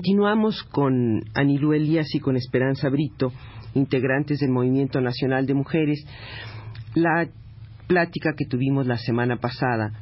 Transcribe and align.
Continuamos 0.00 0.62
con 0.62 1.20
Anilú 1.34 1.74
Elías 1.74 2.06
y 2.14 2.20
con 2.20 2.34
Esperanza 2.34 2.88
Brito, 2.88 3.34
integrantes 3.74 4.38
del 4.38 4.48
Movimiento 4.48 4.98
Nacional 5.02 5.44
de 5.44 5.52
Mujeres. 5.52 6.02
La 6.94 7.28
plática 7.86 8.32
que 8.34 8.46
tuvimos 8.46 8.86
la 8.86 8.96
semana 8.96 9.36
pasada 9.36 9.92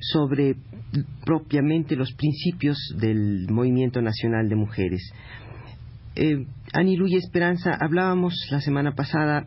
sobre 0.00 0.56
propiamente 1.24 1.94
los 1.94 2.12
principios 2.14 2.76
del 2.98 3.46
Movimiento 3.48 4.02
Nacional 4.02 4.48
de 4.48 4.56
Mujeres. 4.56 5.12
Eh, 6.16 6.46
y 6.76 7.16
Esperanza, 7.16 7.78
hablábamos 7.80 8.34
la 8.50 8.60
semana 8.60 8.96
pasada 8.96 9.46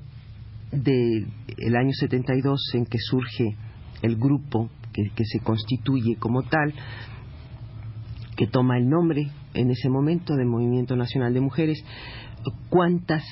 del 0.72 1.76
año 1.78 1.92
72 1.92 2.62
en 2.76 2.86
que 2.86 3.00
surge 3.00 3.58
el 4.04 4.16
grupo 4.16 4.70
que 4.94 5.26
se 5.26 5.42
constituye 5.42 6.16
como 6.18 6.44
tal, 6.44 6.74
que 8.38 8.48
toma 8.48 8.78
el 8.78 8.88
nombre 8.88 9.32
en 9.58 9.72
ese 9.72 9.90
momento 9.90 10.36
del 10.36 10.48
Movimiento 10.48 10.96
Nacional 10.96 11.34
de 11.34 11.42
Mujeres, 11.42 11.84
¿cuántas 12.70 13.24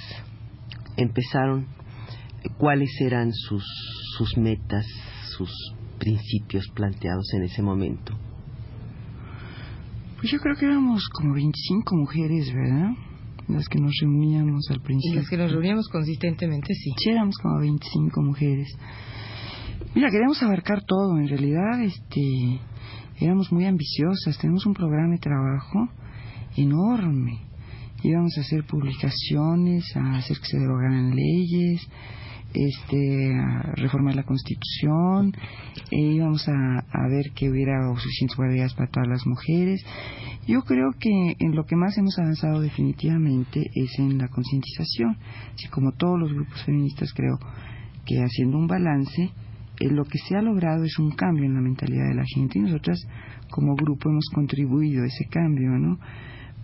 empezaron? 0.98 1.68
¿Cuáles 2.58 2.90
eran 3.02 3.32
sus, 3.34 3.64
sus 4.18 4.38
metas, 4.38 4.86
sus 5.38 5.52
principios 6.00 6.68
planteados 6.74 7.34
en 7.34 7.44
ese 7.44 7.62
momento? 7.62 8.14
Pues 10.18 10.32
yo 10.32 10.40
creo 10.40 10.56
que 10.56 10.66
éramos 10.66 11.08
como 11.10 11.34
25 11.34 11.96
mujeres, 11.96 12.54
¿verdad? 12.54 12.92
Las 13.48 13.68
que 13.68 13.80
nos 13.80 13.94
reuníamos 14.02 14.66
al 14.72 14.82
principio. 14.82 15.14
Y 15.14 15.22
las 15.22 15.30
que 15.30 15.38
nos 15.38 15.52
reuníamos 15.52 15.88
consistentemente, 15.90 16.74
sí. 16.74 16.92
Sí, 16.98 17.10
éramos 17.12 17.36
como 17.38 17.60
25 17.60 18.22
mujeres. 18.22 18.68
Mira, 19.94 20.10
queríamos 20.10 20.42
abarcar 20.42 20.84
todo, 20.84 21.18
en 21.20 21.28
realidad, 21.28 21.82
este, 21.82 22.60
éramos 23.20 23.52
muy 23.52 23.66
ambiciosas, 23.66 24.38
tenemos 24.40 24.66
un 24.66 24.74
programa 24.74 25.14
de 25.14 25.20
trabajo 25.20 25.90
enorme. 26.58 27.40
Íbamos 28.04 28.38
a 28.38 28.42
hacer 28.42 28.66
publicaciones, 28.66 29.96
a 29.96 30.18
hacer 30.18 30.38
que 30.40 30.46
se 30.46 30.60
derogaran 30.60 31.16
leyes, 31.16 31.88
este, 32.54 33.34
a 33.34 33.74
reformar 33.76 34.16
la 34.16 34.24
Constitución, 34.24 35.34
e 35.92 36.14
íbamos 36.14 36.48
a, 36.48 36.80
a 36.80 37.08
ver 37.10 37.32
que 37.34 37.50
hubiera 37.50 37.94
suficientes 37.96 38.38
guardias 38.38 38.74
para 38.74 38.90
todas 38.90 39.10
las 39.10 39.26
mujeres. 39.26 39.84
Yo 40.48 40.62
creo 40.62 40.92
que 41.00 41.36
en 41.40 41.56
lo 41.56 41.66
que 41.66 41.76
más 41.76 41.98
hemos 41.98 42.18
avanzado 42.20 42.62
definitivamente 42.62 43.62
es 43.74 43.98
en 43.98 44.18
la 44.18 44.28
concientización. 44.28 45.18
Así 45.54 45.68
como 45.70 45.92
todos 45.94 46.20
los 46.20 46.32
grupos 46.32 46.64
feministas 46.64 47.12
creo 47.14 47.40
que 48.06 48.22
haciendo 48.22 48.58
un 48.58 48.68
balance, 48.68 49.32
eh, 49.80 49.90
lo 49.90 50.06
que 50.06 50.20
se 50.20 50.36
ha 50.36 50.42
logrado 50.42 50.84
es 50.84 51.00
un 51.00 51.12
cambio 51.12 51.46
en 51.46 51.56
la 51.56 51.62
mentalidad 51.62 52.08
de 52.10 52.16
la 52.16 52.26
gente 52.26 52.60
y 52.60 52.62
nosotras 52.62 53.00
como 53.50 53.76
grupo 53.76 54.10
hemos 54.10 54.30
contribuido 54.34 55.04
a 55.04 55.08
ese 55.08 55.26
cambio, 55.26 55.72
¿no? 55.72 56.00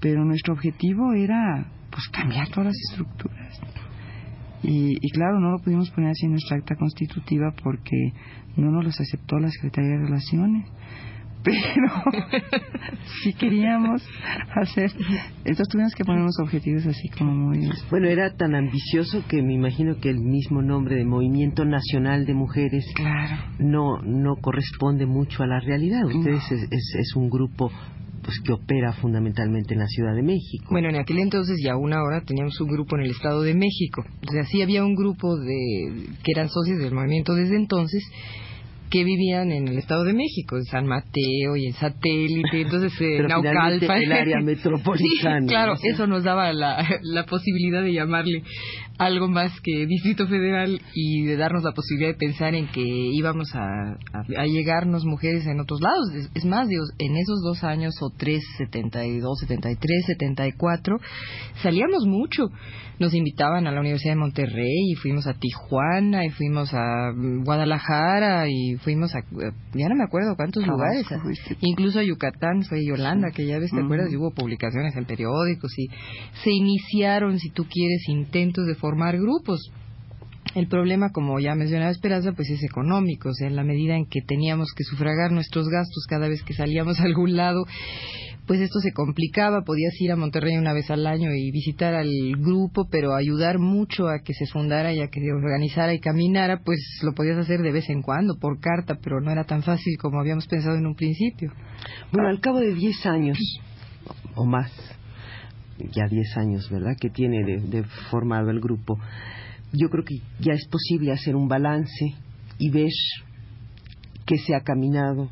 Pero 0.01 0.25
nuestro 0.25 0.53
objetivo 0.53 1.13
era 1.13 1.65
pues 1.89 2.07
cambiar 2.09 2.49
todas 2.49 2.65
las 2.67 2.77
estructuras. 2.89 3.61
Y, 4.63 4.97
y, 5.01 5.09
claro, 5.11 5.39
no 5.39 5.51
lo 5.51 5.59
pudimos 5.59 5.89
poner 5.91 6.11
así 6.11 6.25
en 6.25 6.31
nuestra 6.31 6.57
acta 6.57 6.75
constitutiva 6.75 7.53
porque 7.63 8.13
no 8.57 8.71
nos 8.71 8.83
los 8.85 8.99
aceptó 8.99 9.39
la 9.39 9.49
Secretaría 9.49 9.91
de 9.91 10.05
Relaciones. 10.05 10.67
Pero 11.43 11.87
si 13.23 13.33
queríamos 13.33 14.07
hacer, 14.53 14.91
entonces 15.39 15.67
tuvimos 15.69 15.95
que 15.95 16.05
poner 16.05 16.21
unos 16.21 16.37
objetivos 16.39 16.85
así 16.85 17.09
como 17.09 17.33
muy... 17.33 17.67
Bueno, 17.89 18.07
era 18.07 18.35
tan 18.35 18.53
ambicioso 18.53 19.23
que 19.27 19.41
me 19.41 19.55
imagino 19.55 19.95
que 19.99 20.11
el 20.11 20.19
mismo 20.19 20.61
nombre 20.61 20.97
de 20.97 21.03
Movimiento 21.03 21.65
Nacional 21.65 22.27
de 22.27 22.35
Mujeres 22.35 22.85
claro. 22.93 23.37
no, 23.57 24.03
no 24.03 24.35
corresponde 24.35 25.07
mucho 25.07 25.41
a 25.41 25.47
la 25.47 25.59
realidad. 25.59 26.05
Ustedes 26.05 26.43
es, 26.51 26.61
es, 26.69 26.95
es 26.99 27.15
un 27.15 27.31
grupo 27.31 27.71
pues 28.23 28.39
que 28.45 28.53
opera 28.53 28.93
fundamentalmente 28.93 29.73
en 29.73 29.79
la 29.79 29.87
Ciudad 29.87 30.15
de 30.15 30.23
México. 30.23 30.65
Bueno, 30.69 30.89
en 30.89 30.95
aquel 30.95 31.19
entonces 31.19 31.57
y 31.59 31.67
aún 31.67 31.93
ahora 31.93 32.21
teníamos 32.21 32.59
un 32.61 32.69
grupo 32.69 32.95
en 32.95 33.03
el 33.03 33.11
Estado 33.11 33.41
de 33.41 33.53
México. 33.53 34.03
O 34.27 34.31
sea, 34.31 34.45
sí 34.45 34.61
había 34.61 34.83
un 34.83 34.95
grupo 34.95 35.37
de 35.37 36.07
que 36.23 36.31
eran 36.35 36.49
socios 36.49 36.79
del 36.79 36.93
movimiento 36.93 37.33
desde 37.33 37.55
entonces 37.55 38.03
que 38.91 39.03
vivían 39.05 39.51
en 39.51 39.69
el 39.69 39.77
Estado 39.77 40.03
de 40.03 40.13
México, 40.13 40.57
en 40.57 40.65
San 40.65 40.85
Mateo 40.85 41.55
y 41.55 41.65
en 41.67 41.73
Satélite, 41.73 42.61
entonces 42.61 42.93
en 42.99 43.27
Naucalpan. 43.27 44.01
el 44.03 44.11
área 44.11 44.39
metropolitana. 44.43 45.41
sí, 45.41 45.47
claro, 45.47 45.73
eso 45.81 46.07
nos 46.07 46.23
daba 46.23 46.51
la, 46.51 46.85
la 47.01 47.25
posibilidad 47.25 47.81
de 47.81 47.93
llamarle 47.93 48.43
algo 49.01 49.27
más 49.27 49.51
que 49.61 49.87
Distrito 49.87 50.27
Federal 50.27 50.79
y 50.93 51.23
de 51.23 51.35
darnos 51.35 51.63
la 51.63 51.71
posibilidad 51.71 52.11
de 52.11 52.17
pensar 52.17 52.53
en 52.53 52.67
que 52.67 52.83
íbamos 52.83 53.47
a, 53.55 53.97
a, 54.37 54.45
llegarnos 54.45 55.05
mujeres 55.05 55.47
en 55.47 55.59
otros 55.59 55.81
lados. 55.81 56.13
Es, 56.13 56.29
es, 56.35 56.45
más, 56.45 56.67
Dios, 56.67 56.91
en 56.99 57.17
esos 57.17 57.41
dos 57.41 57.63
años 57.63 57.95
o 58.01 58.11
tres, 58.15 58.43
72, 58.57 59.39
73, 59.39 60.05
74, 60.05 60.97
salíamos 61.63 62.05
mucho. 62.05 62.49
Nos 62.99 63.15
invitaban 63.15 63.65
a 63.65 63.71
la 63.71 63.79
Universidad 63.79 64.13
de 64.13 64.19
Monterrey 64.19 64.91
y 64.91 64.95
fuimos 64.95 65.25
a 65.25 65.33
Tijuana 65.33 66.23
y 66.23 66.29
fuimos 66.29 66.71
a 66.71 67.11
Guadalajara 67.43 68.47
y 68.47 68.75
fuimos 68.83 69.13
a, 69.15 69.19
ya 69.73 69.89
no 69.89 69.95
me 69.95 70.03
acuerdo 70.03 70.35
cuántos 70.35 70.65
lugares, 70.65 71.05
incluso 71.61 71.99
a 71.99 72.03
Yucatán, 72.03 72.63
fue 72.63 72.85
Yolanda, 72.85 73.31
que 73.31 73.45
ya 73.45 73.59
ves, 73.59 73.71
¿te 73.71 73.81
acuerdas? 73.81 74.11
Y 74.11 74.17
hubo 74.17 74.31
publicaciones 74.31 74.95
en 74.95 75.05
periódicos 75.05 75.71
y 75.77 75.87
se 76.43 76.51
iniciaron, 76.51 77.39
si 77.39 77.49
tú 77.49 77.65
quieres, 77.65 78.07
intentos 78.07 78.65
de 78.65 78.75
formar 78.75 79.17
grupos. 79.17 79.71
El 80.55 80.67
problema, 80.67 81.11
como 81.11 81.39
ya 81.39 81.55
mencionaba 81.55 81.91
Esperanza, 81.91 82.33
pues 82.33 82.49
es 82.49 82.63
económico, 82.63 83.29
o 83.29 83.33
sea, 83.33 83.47
en 83.47 83.55
la 83.55 83.63
medida 83.63 83.95
en 83.95 84.05
que 84.05 84.21
teníamos 84.21 84.73
que 84.75 84.83
sufragar 84.83 85.31
nuestros 85.31 85.69
gastos 85.69 86.05
cada 86.09 86.27
vez 86.27 86.43
que 86.43 86.53
salíamos 86.53 86.99
a 86.99 87.03
algún 87.03 87.37
lado, 87.37 87.63
pues 88.51 88.59
esto 88.59 88.81
se 88.81 88.91
complicaba, 88.91 89.61
podías 89.61 89.93
ir 90.01 90.11
a 90.11 90.17
Monterrey 90.17 90.57
una 90.57 90.73
vez 90.73 90.91
al 90.91 91.07
año 91.07 91.33
y 91.33 91.51
visitar 91.51 91.93
al 91.93 92.09
grupo, 92.35 92.85
pero 92.91 93.15
ayudar 93.15 93.59
mucho 93.59 94.09
a 94.09 94.19
que 94.25 94.33
se 94.33 94.45
fundara 94.45 94.91
y 94.91 94.99
a 94.99 95.07
que 95.07 95.21
se 95.21 95.31
organizara 95.31 95.93
y 95.93 96.01
caminara, 96.01 96.59
pues 96.61 96.99
lo 97.01 97.13
podías 97.13 97.37
hacer 97.37 97.61
de 97.61 97.71
vez 97.71 97.89
en 97.89 98.01
cuando, 98.01 98.35
por 98.37 98.59
carta, 98.59 98.95
pero 99.01 99.21
no 99.21 99.31
era 99.31 99.45
tan 99.45 99.63
fácil 99.63 99.95
como 99.97 100.19
habíamos 100.19 100.47
pensado 100.47 100.75
en 100.75 100.85
un 100.85 100.95
principio. 100.95 101.53
Bueno, 102.11 102.27
al 102.27 102.41
cabo 102.41 102.59
de 102.59 102.73
10 102.73 103.05
años 103.05 103.37
o 104.35 104.43
más, 104.43 104.69
ya 105.93 106.09
10 106.09 106.35
años, 106.35 106.69
¿verdad?, 106.69 106.97
que 106.99 107.09
tiene 107.09 107.45
de, 107.45 107.61
de 107.61 107.83
formado 108.09 108.49
el 108.49 108.59
grupo, 108.59 108.99
yo 109.71 109.87
creo 109.89 110.03
que 110.03 110.17
ya 110.41 110.51
es 110.51 110.67
posible 110.67 111.13
hacer 111.13 111.37
un 111.37 111.47
balance 111.47 112.15
y 112.57 112.69
ver 112.69 112.91
qué 114.25 114.37
se 114.39 114.55
ha 114.55 114.59
caminado, 114.59 115.29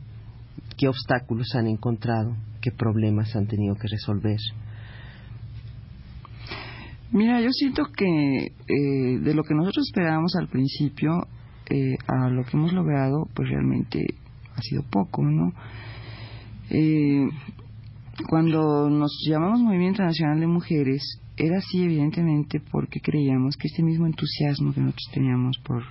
qué 0.78 0.88
obstáculos 0.88 1.54
han 1.56 1.68
encontrado, 1.68 2.38
qué 2.62 2.72
problemas 2.72 3.36
han 3.36 3.48
tenido 3.48 3.76
que 3.76 3.88
resolver. 3.88 4.40
Mira, 7.12 7.42
yo 7.42 7.50
siento 7.52 7.86
que 7.96 8.46
eh, 8.46 9.20
de 9.20 9.34
lo 9.34 9.44
que 9.44 9.56
nosotros 9.56 9.88
esperábamos 9.88 10.36
al 10.36 10.48
principio 10.48 11.28
eh, 11.70 11.98
a 12.08 12.30
lo 12.30 12.44
que 12.44 12.56
hemos 12.56 12.72
logrado, 12.72 13.28
pues 13.34 13.50
realmente 13.50 14.06
ha 14.56 14.62
sido 14.62 14.84
poco, 14.84 15.24
¿no? 15.24 15.54
Eh, 16.70 17.28
cuando 18.28 18.90
nos 18.90 19.12
llamamos 19.28 19.62
Movimiento 19.62 20.04
Nacional 20.04 20.40
de 20.40 20.48
Mujeres, 20.48 21.20
era 21.38 21.58
así 21.58 21.82
evidentemente 21.82 22.60
porque 22.60 23.00
creíamos 23.00 23.56
que 23.56 23.68
este 23.68 23.82
mismo 23.82 24.06
entusiasmo 24.06 24.74
que 24.74 24.82
nosotros 24.82 25.10
teníamos 25.14 25.58
por, 25.64 25.84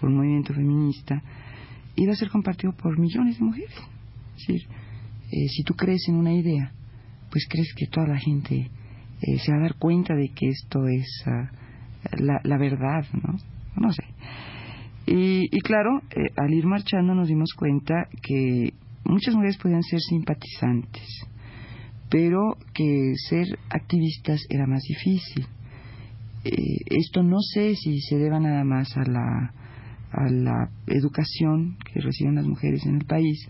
por 0.00 0.08
un 0.08 0.16
movimiento 0.16 0.54
feminista 0.54 1.22
iba 1.96 2.12
a 2.12 2.16
ser 2.16 2.30
compartido 2.30 2.72
por 2.72 2.98
millones 2.98 3.38
de 3.38 3.44
mujeres. 3.44 3.74
Es 4.36 4.46
decir, 4.46 4.68
eh, 5.30 5.48
si 5.48 5.62
tú 5.62 5.74
crees 5.74 6.08
en 6.08 6.16
una 6.16 6.32
idea, 6.32 6.72
pues 7.30 7.46
crees 7.48 7.72
que 7.74 7.86
toda 7.86 8.06
la 8.06 8.18
gente 8.18 8.70
eh, 9.22 9.38
se 9.38 9.52
va 9.52 9.58
a 9.58 9.62
dar 9.62 9.74
cuenta 9.76 10.14
de 10.14 10.28
que 10.28 10.48
esto 10.48 10.86
es 10.88 11.06
ah, 11.26 11.50
la, 12.18 12.40
la, 12.44 12.58
verdad, 12.58 13.04
¿no? 13.12 13.36
No 13.76 13.92
sé. 13.92 14.04
Y, 15.06 15.44
y 15.50 15.60
claro, 15.60 16.02
eh, 16.10 16.32
al 16.36 16.52
ir 16.52 16.66
marchando 16.66 17.14
nos 17.14 17.28
dimos 17.28 17.52
cuenta 17.56 18.08
que 18.22 18.72
muchas 19.04 19.34
mujeres 19.34 19.56
podían 19.56 19.82
ser 19.82 20.00
simpatizantes, 20.00 21.26
pero 22.10 22.56
que 22.74 23.12
ser 23.28 23.46
activistas 23.70 24.40
era 24.48 24.66
más 24.66 24.82
difícil. 24.82 25.46
Eh, 26.44 26.78
esto 26.98 27.22
no 27.22 27.40
sé 27.40 27.74
si 27.74 28.00
se 28.00 28.16
deba 28.16 28.38
nada 28.38 28.64
más 28.64 28.96
a 28.96 29.02
la, 29.04 29.52
a 30.12 30.30
la 30.30 30.70
educación 30.86 31.76
que 31.92 32.00
reciben 32.00 32.36
las 32.36 32.46
mujeres 32.46 32.84
en 32.86 32.96
el 32.96 33.04
país, 33.04 33.48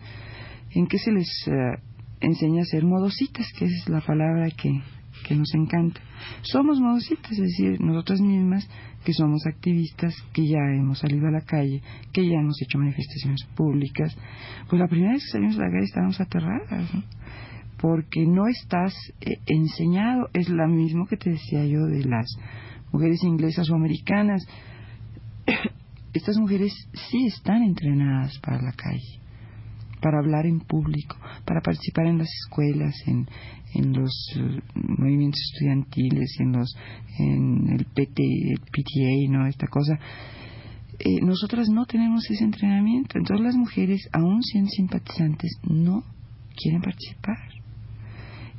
en 0.77 0.87
que 0.87 0.99
se 0.99 1.11
les 1.11 1.27
uh, 1.47 1.81
enseña 2.21 2.63
a 2.63 2.67
ser 2.67 2.85
modositas, 2.85 3.47
que 3.59 3.65
es 3.65 3.89
la 3.89 4.03
palabra 4.03 4.51
que, 4.51 4.83
que 5.27 5.35
nos 5.35 5.55
encanta. 5.55 6.01
Somos 6.43 6.81
modositas, 6.81 7.33
es 7.33 7.39
decir, 7.39 7.81
nosotras 7.81 8.21
mismas 8.21 8.69
que 9.03 9.15
somos 9.15 9.47
activistas, 9.47 10.15
que 10.35 10.47
ya 10.47 10.59
hemos 10.77 10.99
salido 10.99 11.29
a 11.29 11.31
la 11.31 11.41
calle, 11.41 11.81
que 12.13 12.29
ya 12.29 12.37
hemos 12.37 12.61
hecho 12.61 12.79
manifestaciones 12.79 13.45
públicas. 13.57 14.15
Pues 14.69 14.79
la 14.79 14.87
primera 14.87 15.13
vez 15.13 15.25
que 15.25 15.33
salimos 15.33 15.57
a 15.57 15.63
la 15.63 15.71
calle 15.71 15.85
estábamos 15.85 16.21
aterradas, 16.21 16.95
¿no? 16.95 17.03
porque 17.79 18.27
no 18.27 18.47
estás 18.47 18.95
eh, 19.21 19.39
enseñado, 19.47 20.29
es 20.35 20.49
lo 20.51 20.69
mismo 20.69 21.07
que 21.07 21.17
te 21.17 21.31
decía 21.31 21.65
yo 21.65 21.87
de 21.87 22.05
las 22.05 22.27
mujeres 22.93 23.23
inglesas 23.23 23.71
o 23.71 23.75
americanas. 23.75 24.47
Estas 26.13 26.37
mujeres 26.37 26.73
sí 26.93 27.27
están 27.27 27.63
entrenadas 27.63 28.39
para 28.41 28.61
la 28.61 28.73
calle 28.73 29.26
para 30.01 30.19
hablar 30.19 30.47
en 30.47 30.61
público, 30.61 31.17
para 31.45 31.61
participar 31.61 32.07
en 32.07 32.19
las 32.19 32.29
escuelas, 32.45 32.95
en, 33.07 33.27
en 33.75 33.93
los 33.93 34.13
uh, 34.37 34.61
movimientos 34.75 35.41
estudiantiles, 35.53 36.37
en 36.41 36.53
los 36.53 36.77
en 37.19 37.69
el 37.71 37.85
PT, 37.87 38.23
el 38.23 38.61
PTA, 38.61 39.33
no 39.33 39.47
esta 39.47 39.67
cosa. 39.67 39.99
Eh, 40.99 41.21
nosotras 41.21 41.69
no 41.69 41.85
tenemos 41.85 42.29
ese 42.31 42.45
entrenamiento, 42.45 43.19
entonces 43.19 43.45
las 43.45 43.57
mujeres, 43.57 44.09
aún 44.13 44.43
siendo 44.43 44.71
simpatizantes, 44.71 45.59
no 45.63 46.03
quieren 46.57 46.81
participar. 46.81 47.39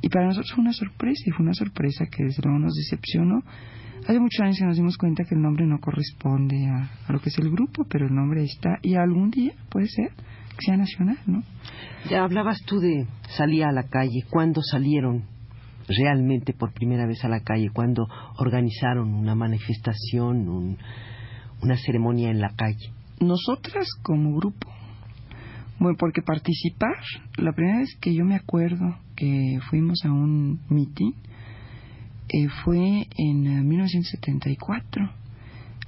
Y 0.02 0.10
para 0.10 0.28
nosotros 0.28 0.52
fue 0.54 0.62
una 0.62 0.74
sorpresa, 0.74 1.24
y 1.26 1.32
fue 1.32 1.44
una 1.44 1.56
sorpresa 1.56 2.06
que 2.06 2.24
desde 2.24 2.44
luego 2.44 2.60
nos 2.60 2.76
decepcionó. 2.76 3.42
Hace 4.04 4.20
muchos 4.20 4.40
años 4.42 4.60
que 4.60 4.66
nos 4.66 4.78
dimos 4.78 4.98
cuenta 4.98 5.24
que 5.24 5.34
el 5.34 5.42
nombre 5.42 5.66
no 5.66 5.80
corresponde 5.80 6.68
a, 6.68 7.12
lo 7.12 7.20
que 7.20 7.30
es 7.30 7.40
el 7.40 7.50
grupo, 7.50 7.86
pero 7.90 8.06
el 8.06 8.14
nombre 8.14 8.44
está, 8.44 8.78
y 8.84 8.96
algún 8.96 9.32
día 9.32 9.54
puede 9.70 9.88
ser 9.88 10.12
sea 10.60 10.78
nacional, 10.78 11.18
¿no? 11.26 11.44
Ya 12.10 12.24
hablabas 12.24 12.62
tú 12.66 12.80
de 12.80 13.08
salir 13.30 13.64
a 13.64 13.72
la 13.72 13.84
calle. 13.84 14.24
¿Cuándo 14.30 14.62
salieron 14.62 15.26
realmente 15.88 16.54
por 16.54 16.74
primera 16.74 17.06
vez 17.06 17.24
a 17.24 17.30
la 17.30 17.42
calle? 17.42 17.70
¿Cuándo 17.74 18.08
organizaron 18.38 19.14
una 19.14 19.36
manifestación, 19.36 20.48
un, 20.50 20.78
una 21.62 21.78
ceremonia 21.78 22.30
en 22.30 22.40
la 22.40 22.54
calle? 22.56 22.92
Nosotras 23.20 23.88
como 24.04 24.36
grupo. 24.36 24.68
Bueno, 25.80 25.96
porque 26.00 26.22
participar, 26.22 26.98
la 27.38 27.52
primera 27.52 27.80
vez 27.80 27.96
que 28.02 28.14
yo 28.16 28.26
me 28.26 28.36
acuerdo 28.36 28.98
que 29.16 29.60
fuimos 29.70 30.00
a 30.06 30.12
un 30.12 30.60
meeting 30.70 31.14
eh, 32.30 32.48
fue 32.64 33.08
en 33.18 33.68
1974 33.68 35.04
eh, 35.04 35.10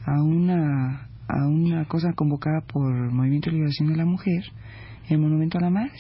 a 0.06 0.24
una 0.24 1.09
a 1.30 1.48
una 1.48 1.86
cosa 1.86 2.14
convocada 2.14 2.62
por 2.62 2.92
el 2.92 3.12
Movimiento 3.12 3.50
de 3.50 3.58
Liberación 3.58 3.90
de 3.90 3.98
la 3.98 4.06
Mujer, 4.06 4.44
el 5.10 5.20
Monumento 5.20 5.60
a 5.60 5.62
la 5.62 5.70
Madre. 5.70 5.94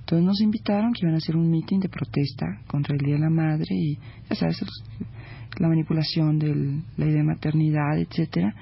Entonces 0.00 0.26
nos 0.26 0.40
invitaron 0.40 0.92
que 0.92 1.02
iban 1.02 1.14
a 1.14 1.18
hacer 1.18 1.36
un 1.36 1.48
mitin 1.48 1.78
de 1.78 1.88
protesta 1.88 2.60
contra 2.66 2.96
el 2.96 3.00
Día 3.00 3.14
de 3.14 3.20
la 3.20 3.30
Madre 3.30 3.68
y, 3.70 3.98
ya 4.28 4.34
sabes, 4.34 4.60
la 5.58 5.68
manipulación 5.68 6.38
de 6.38 6.82
la 6.96 7.06
idea 7.06 7.18
de 7.18 7.22
maternidad, 7.22 7.98
etcétera. 7.98 8.54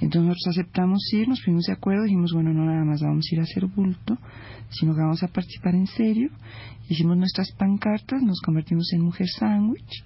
Entonces 0.00 0.28
nosotros 0.28 0.56
aceptamos 0.56 1.00
ir, 1.12 1.28
nos 1.28 1.42
fuimos 1.42 1.64
de 1.64 1.72
acuerdo, 1.72 2.04
dijimos, 2.04 2.32
bueno, 2.32 2.52
no 2.54 2.64
nada 2.64 2.84
más 2.84 3.02
vamos 3.02 3.26
a 3.28 3.34
ir 3.34 3.40
a 3.40 3.42
hacer 3.42 3.66
bulto, 3.66 4.16
sino 4.70 4.94
que 4.94 5.00
vamos 5.00 5.24
a 5.24 5.28
participar 5.28 5.74
en 5.74 5.88
serio. 5.88 6.30
Hicimos 6.88 7.16
nuestras 7.16 7.50
pancartas, 7.58 8.22
nos 8.22 8.40
convertimos 8.40 8.92
en 8.92 9.02
mujer 9.02 9.26
sándwich 9.26 10.04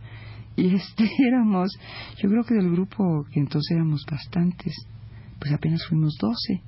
y 0.56 0.74
este 0.74 1.10
éramos, 1.26 1.78
yo 2.22 2.28
creo 2.28 2.44
que 2.44 2.54
del 2.54 2.70
grupo 2.70 3.26
que 3.30 3.40
entonces 3.40 3.76
éramos 3.76 4.04
bastantes, 4.10 4.74
pues 5.42 5.52
apenas 5.52 5.84
fuimos 5.88 6.16
doce. 6.20 6.62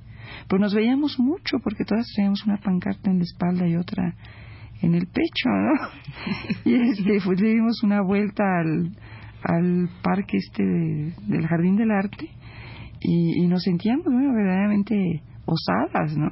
Pero 0.49 0.59
nos 0.59 0.73
veíamos 0.73 1.17
mucho 1.17 1.59
porque 1.63 1.85
todas 1.85 2.05
traíamos 2.13 2.45
una 2.45 2.57
pancarta 2.57 3.09
en 3.09 3.19
la 3.19 3.23
espalda 3.23 3.65
y 3.67 3.77
otra 3.77 4.15
en 4.81 4.95
el 4.95 5.07
pecho, 5.07 5.49
¿no? 5.49 5.71
y 6.65 6.73
este, 6.73 7.19
pues 7.23 7.39
le 7.39 7.53
dimos 7.53 7.81
una 7.83 8.01
vuelta 8.01 8.43
al, 8.43 8.91
al 9.43 9.89
parque 10.03 10.37
este 10.37 10.63
del 10.63 11.47
Jardín 11.47 11.77
del 11.77 11.91
Arte 11.91 12.29
y, 12.99 13.47
nos 13.47 13.63
sentíamos 13.63 14.03
bueno, 14.05 14.33
verdaderamente 14.33 15.21
osadas, 15.45 16.17
¿no? 16.17 16.31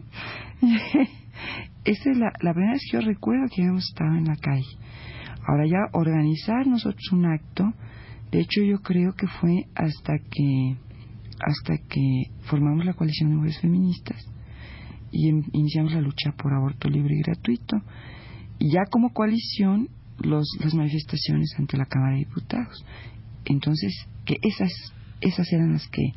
Esta 1.85 2.11
es 2.11 2.17
la, 2.17 2.31
la 2.41 2.53
primera 2.53 2.73
vez 2.73 2.81
que 2.91 2.97
yo 2.97 3.05
recuerdo 3.05 3.45
que 3.53 3.61
habíamos 3.61 3.85
estado 3.87 4.15
en 4.15 4.25
la 4.25 4.35
calle. 4.35 4.77
Ahora 5.47 5.65
ya 5.65 5.77
organizar 5.93 6.67
nosotros 6.67 7.09
un 7.13 7.25
acto, 7.25 7.71
de 8.31 8.41
hecho 8.41 8.61
yo 8.63 8.79
creo 8.79 9.13
que 9.13 9.27
fue 9.27 9.65
hasta 9.75 10.17
que 10.17 10.77
hasta 11.45 11.77
que 11.89 12.31
formamos 12.41 12.85
la 12.85 12.93
coalición 12.93 13.29
de 13.29 13.35
mujeres 13.35 13.59
feministas 13.59 14.25
y 15.11 15.29
iniciamos 15.29 15.93
la 15.93 16.01
lucha 16.01 16.31
por 16.31 16.53
aborto 16.53 16.89
libre 16.89 17.15
y 17.15 17.21
gratuito. 17.21 17.77
Y 18.59 18.71
ya 18.71 18.85
como 18.89 19.13
coalición, 19.13 19.89
los, 20.19 20.47
las 20.59 20.73
manifestaciones 20.73 21.53
ante 21.57 21.77
la 21.77 21.85
Cámara 21.85 22.13
de 22.13 22.19
Diputados. 22.19 22.83
Entonces, 23.45 23.93
que 24.25 24.37
esas, 24.41 24.71
esas 25.21 25.51
eran 25.53 25.73
las 25.73 25.87
que 25.87 26.13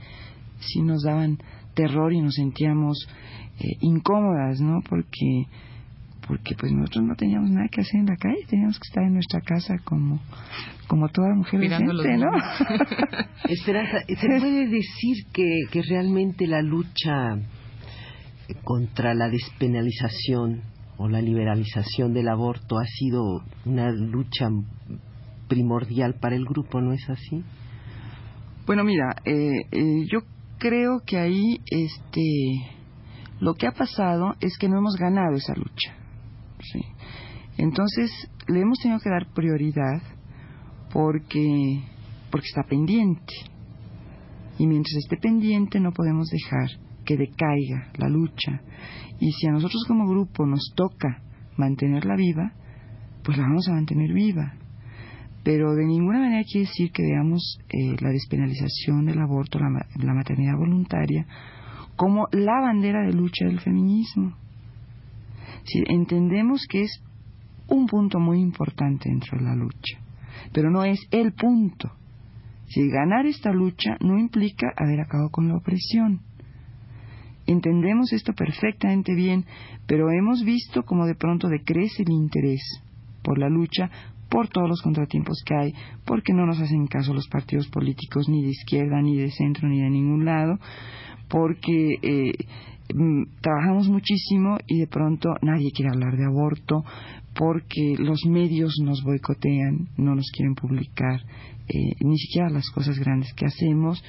sí 0.60 0.80
nos 0.80 1.02
daban 1.02 1.38
terror 1.74 2.12
y 2.12 2.22
nos 2.22 2.34
sentíamos 2.36 3.06
eh, 3.60 3.76
incómodas, 3.80 4.60
¿no? 4.60 4.80
Porque 4.88 5.46
porque 6.46 6.60
pues 6.60 6.72
nosotros 6.72 7.04
no 7.04 7.16
teníamos 7.16 7.50
nada 7.50 7.66
que 7.68 7.80
hacer 7.80 8.00
en 8.00 8.06
la 8.06 8.16
calle, 8.16 8.46
teníamos 8.48 8.78
que 8.78 8.86
estar 8.86 9.02
en 9.02 9.14
nuestra 9.14 9.40
casa 9.40 9.74
como, 9.84 10.20
como 10.86 11.08
toda 11.08 11.34
mujer 11.34 11.58
decente, 11.58 12.16
¿no? 12.18 12.30
Esperanza, 13.48 13.98
¿se 14.06 14.26
puede 14.26 14.68
decir 14.68 15.26
que, 15.32 15.62
que 15.72 15.82
realmente 15.82 16.46
la 16.46 16.62
lucha 16.62 17.36
contra 18.62 19.14
la 19.14 19.28
despenalización 19.28 20.62
o 20.98 21.08
la 21.08 21.20
liberalización 21.20 22.14
del 22.14 22.28
aborto 22.28 22.78
ha 22.78 22.86
sido 22.86 23.42
una 23.64 23.90
lucha 23.90 24.48
primordial 25.48 26.14
para 26.20 26.36
el 26.36 26.44
grupo, 26.44 26.80
¿no 26.80 26.92
es 26.92 27.10
así? 27.10 27.42
Bueno, 28.66 28.84
mira, 28.84 29.16
eh, 29.24 29.62
eh, 29.72 30.06
yo 30.08 30.20
creo 30.58 31.00
que 31.04 31.18
ahí 31.18 31.60
este 31.66 32.22
lo 33.40 33.54
que 33.54 33.66
ha 33.66 33.72
pasado 33.72 34.34
es 34.40 34.56
que 34.58 34.68
no 34.68 34.78
hemos 34.78 34.94
ganado 34.96 35.34
esa 35.34 35.54
lucha. 35.54 36.05
¿Sí? 36.60 36.80
Entonces, 37.58 38.10
le 38.48 38.60
hemos 38.60 38.78
tenido 38.78 39.00
que 39.00 39.10
dar 39.10 39.32
prioridad 39.32 40.02
porque, 40.92 41.82
porque 42.30 42.46
está 42.46 42.62
pendiente. 42.64 43.34
Y 44.58 44.66
mientras 44.66 44.96
esté 44.96 45.16
pendiente 45.16 45.80
no 45.80 45.92
podemos 45.92 46.28
dejar 46.28 46.68
que 47.04 47.16
decaiga 47.16 47.90
la 47.96 48.08
lucha. 48.08 48.60
Y 49.20 49.32
si 49.32 49.46
a 49.46 49.52
nosotros 49.52 49.84
como 49.86 50.08
grupo 50.08 50.46
nos 50.46 50.72
toca 50.74 51.22
mantenerla 51.56 52.16
viva, 52.16 52.52
pues 53.22 53.38
la 53.38 53.44
vamos 53.44 53.68
a 53.68 53.72
mantener 53.72 54.12
viva. 54.12 54.54
Pero 55.42 55.74
de 55.74 55.86
ninguna 55.86 56.18
manera 56.18 56.42
quiere 56.44 56.66
decir 56.66 56.90
que 56.90 57.02
veamos 57.02 57.58
eh, 57.68 57.96
la 58.00 58.10
despenalización 58.10 59.06
del 59.06 59.20
aborto, 59.20 59.58
la, 59.58 59.68
la 59.96 60.14
maternidad 60.14 60.56
voluntaria, 60.58 61.26
como 61.94 62.26
la 62.32 62.60
bandera 62.60 63.06
de 63.06 63.12
lucha 63.12 63.46
del 63.46 63.60
feminismo. 63.60 64.36
Si 65.66 65.82
entendemos 65.86 66.66
que 66.68 66.82
es 66.82 67.02
un 67.68 67.86
punto 67.86 68.18
muy 68.18 68.40
importante 68.40 69.08
dentro 69.08 69.38
de 69.38 69.44
la 69.44 69.54
lucha, 69.54 69.98
pero 70.52 70.70
no 70.70 70.84
es 70.84 71.00
el 71.10 71.32
punto. 71.32 71.90
Si 72.68 72.88
ganar 72.88 73.26
esta 73.26 73.52
lucha 73.52 73.96
no 74.00 74.18
implica 74.18 74.72
haber 74.76 75.00
acabado 75.00 75.30
con 75.30 75.48
la 75.48 75.56
opresión. 75.56 76.20
Entendemos 77.46 78.12
esto 78.12 78.32
perfectamente 78.32 79.14
bien, 79.14 79.44
pero 79.86 80.10
hemos 80.10 80.44
visto 80.44 80.84
cómo 80.84 81.06
de 81.06 81.14
pronto 81.14 81.48
decrece 81.48 82.02
el 82.02 82.10
interés 82.10 82.60
por 83.22 83.38
la 83.38 83.48
lucha 83.48 83.90
por 84.28 84.48
todos 84.48 84.68
los 84.68 84.82
contratiempos 84.82 85.42
que 85.44 85.54
hay, 85.54 85.74
porque 86.04 86.32
no 86.32 86.46
nos 86.46 86.60
hacen 86.60 86.88
caso 86.88 87.14
los 87.14 87.28
partidos 87.28 87.68
políticos 87.68 88.28
ni 88.28 88.42
de 88.42 88.50
izquierda, 88.50 89.00
ni 89.00 89.16
de 89.16 89.30
centro, 89.30 89.68
ni 89.68 89.80
de 89.80 89.90
ningún 89.90 90.24
lado, 90.24 90.58
porque 91.28 91.94
eh, 92.02 92.32
Mm, 92.94 93.24
trabajamos 93.40 93.88
muchísimo 93.88 94.58
y 94.66 94.78
de 94.78 94.86
pronto 94.86 95.30
nadie 95.42 95.72
quiere 95.72 95.90
hablar 95.90 96.16
de 96.16 96.24
aborto 96.24 96.84
porque 97.34 97.96
los 97.98 98.24
medios 98.26 98.74
nos 98.80 99.02
boicotean, 99.02 99.88
no 99.96 100.14
nos 100.14 100.30
quieren 100.30 100.54
publicar 100.54 101.20
eh, 101.68 101.96
ni 102.00 102.16
siquiera 102.16 102.48
las 102.48 102.70
cosas 102.70 102.96
grandes 102.98 103.32
que 103.34 103.46
hacemos 103.46 104.02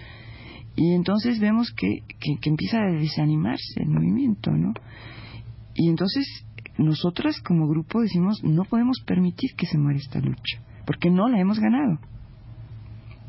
y 0.75 0.93
entonces 0.93 1.39
vemos 1.39 1.74
que, 1.75 2.03
que, 2.19 2.50
empieza 2.50 2.77
a 2.77 2.91
desanimarse 2.91 3.81
el 3.81 3.89
movimiento, 3.89 4.51
¿no? 4.51 4.74
Y 5.74 5.89
entonces 5.89 6.45
nosotras 6.77 7.41
como 7.41 7.67
grupo 7.67 8.01
decimos 8.01 8.43
no 8.43 8.63
podemos 8.65 8.97
permitir 9.07 9.55
que 9.57 9.65
se 9.65 9.79
muera 9.79 9.97
esta 9.97 10.19
lucha, 10.19 10.62
porque 10.86 11.09
no 11.09 11.27
la 11.29 11.39
hemos 11.39 11.59
ganado. 11.59 12.00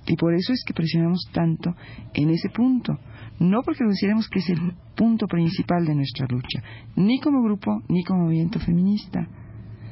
Y 0.08 0.16
por 0.16 0.34
eso 0.34 0.54
es 0.54 0.64
que 0.66 0.72
presionamos 0.72 1.28
tanto 1.32 1.74
en 2.14 2.30
ese 2.30 2.48
punto. 2.48 2.98
No 3.38 3.62
porque 3.62 3.84
consideremos 3.84 4.28
que 4.28 4.38
es 4.38 4.48
el 4.48 4.72
punto 4.96 5.26
principal 5.26 5.84
de 5.84 5.94
nuestra 5.94 6.26
lucha, 6.28 6.62
ni 6.96 7.20
como 7.20 7.42
grupo, 7.42 7.82
ni 7.88 8.02
como 8.04 8.24
movimiento 8.24 8.58
feminista, 8.58 9.28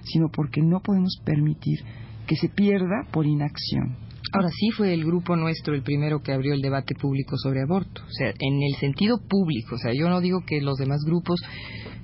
sino 0.02 0.28
porque 0.30 0.62
no 0.62 0.80
podemos 0.80 1.20
permitir 1.24 1.80
que 2.26 2.34
se 2.34 2.48
pierda 2.48 3.06
por 3.12 3.26
inacción. 3.26 4.05
Ahora 4.32 4.48
sí 4.50 4.70
fue 4.70 4.92
el 4.92 5.04
grupo 5.04 5.36
nuestro 5.36 5.74
el 5.74 5.82
primero 5.82 6.22
que 6.22 6.32
abrió 6.32 6.52
el 6.54 6.60
debate 6.60 6.94
público 6.94 7.36
sobre 7.36 7.62
aborto, 7.62 8.02
o 8.02 8.10
sea, 8.10 8.28
en 8.28 8.62
el 8.62 8.74
sentido 8.80 9.18
público, 9.18 9.76
o 9.76 9.78
sea, 9.78 9.92
yo 9.92 10.08
no 10.08 10.20
digo 10.20 10.40
que 10.46 10.60
los 10.60 10.76
demás 10.78 11.02
grupos 11.04 11.40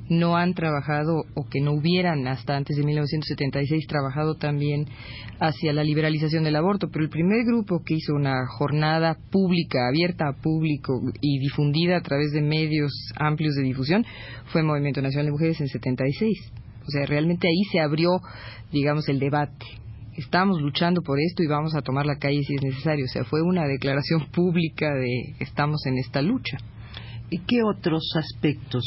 no 0.09 0.37
han 0.37 0.55
trabajado 0.55 1.25
o 1.35 1.49
que 1.49 1.61
no 1.61 1.73
hubieran 1.73 2.27
hasta 2.27 2.57
antes 2.57 2.77
de 2.77 2.85
1976 2.85 3.87
trabajado 3.87 4.35
también 4.35 4.87
hacia 5.41 5.73
la 5.73 5.85
liberalización 5.85 6.45
del 6.45 6.57
aborto, 6.57 6.89
pero 6.93 7.05
el 7.05 7.11
primer 7.11 7.45
grupo 7.45 7.83
que 7.85 7.95
hizo 7.95 8.15
una 8.15 8.47
jornada 8.47 9.17
pública, 9.31 9.89
abierta 9.89 10.29
a 10.29 10.41
público 10.41 11.01
y 11.21 11.39
difundida 11.39 11.97
a 11.97 12.03
través 12.03 12.33
de 12.33 12.43
medios 12.43 12.93
amplios 13.17 13.55
de 13.55 13.63
difusión 13.63 14.05
fue 14.47 14.63
Movimiento 14.63 15.03
Nacional 15.03 15.27
de 15.27 15.33
Mujeres 15.33 15.61
en 15.61 15.69
76. 15.69 16.53
O 16.87 16.91
sea, 16.91 17.07
realmente 17.07 17.49
ahí 17.49 17.63
se 17.71 17.81
abrió, 17.81 18.21
digamos, 18.73 19.09
el 19.09 19.19
debate. 19.19 19.82
Estamos 20.17 20.61
luchando 20.61 21.01
por 21.01 21.19
esto 21.19 21.43
y 21.43 21.47
vamos 21.47 21.75
a 21.75 21.81
tomar 21.81 22.05
la 22.05 22.17
calle 22.17 22.43
si 22.43 22.55
es 22.55 22.63
necesario. 22.63 23.07
O 23.07 23.09
sea, 23.09 23.25
fue 23.25 23.43
una 23.43 23.67
declaración 23.67 24.27
pública 24.31 24.93
de 24.95 25.35
estamos 25.41 25.87
en 25.87 25.99
esta 25.99 26.21
lucha. 26.21 26.59
¿Y 27.31 27.39
qué 27.39 27.63
otros 27.63 28.13
aspectos 28.17 28.85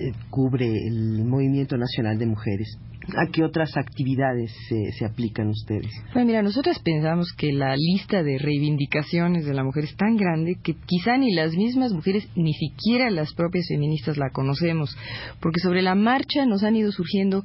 eh, 0.00 0.12
cubre 0.30 0.66
el 0.66 1.24
Movimiento 1.24 1.76
Nacional 1.76 2.18
de 2.18 2.26
Mujeres? 2.26 2.78
¿A 3.16 3.30
qué 3.30 3.44
otras 3.44 3.76
actividades 3.76 4.50
se, 4.68 5.04
aplican 5.04 5.48
ustedes? 5.48 5.92
Bueno, 6.14 6.26
mira, 6.26 6.42
nosotras 6.42 6.80
pensamos 6.80 7.32
que 7.36 7.52
la 7.52 7.76
lista 7.76 8.22
de 8.22 8.38
reivindicaciones 8.38 9.44
de 9.44 9.54
la 9.54 9.62
mujer 9.62 9.84
es 9.84 9.94
tan 9.94 10.16
grande 10.16 10.56
que 10.62 10.74
quizá 10.86 11.18
ni 11.18 11.34
las 11.34 11.52
mismas 11.52 11.92
mujeres, 11.92 12.26
ni 12.34 12.54
siquiera 12.54 13.10
las 13.10 13.34
propias 13.34 13.66
feministas 13.68 14.16
la 14.16 14.30
conocemos, 14.30 14.96
porque 15.40 15.60
sobre 15.60 15.82
la 15.82 15.94
marcha 15.94 16.46
nos 16.46 16.64
han 16.64 16.76
ido 16.76 16.90
surgiendo 16.92 17.44